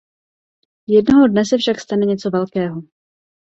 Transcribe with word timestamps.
Jednoho 0.87 1.27
dne 1.27 1.45
se 1.45 1.57
však 1.57 1.79
stane 1.79 2.05
něco 2.05 2.29
velkého. 2.29 2.81